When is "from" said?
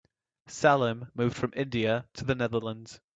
1.37-1.53